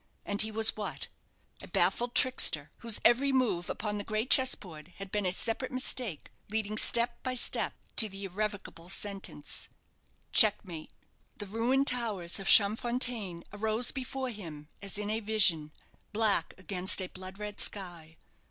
[0.25, 1.09] And he was what?
[1.61, 6.31] A baffled trickster, whose every move upon the great chessboard had been a separate mistake,
[6.49, 9.69] leading step by step to the irrevocable sentence
[10.33, 10.89] checkmate!
[11.37, 15.71] The ruined towers of Champfontaine arose before him, as in a vision,
[16.11, 18.17] black against a blood red sky.